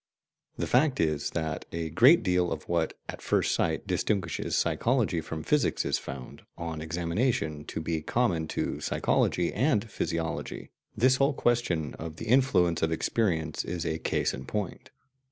[0.57, 5.43] The fact is that a great deal of what, at first sight, distinguishes psychology from
[5.43, 11.93] physics is found, on examination, to be common to psychology and physiology; this whole question
[11.99, 14.89] of the influence of experience is a case in point.